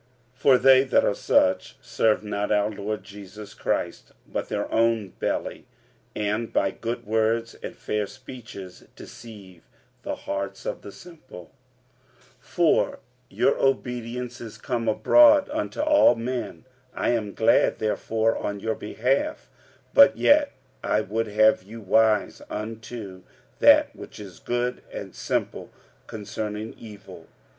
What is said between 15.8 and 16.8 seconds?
all men.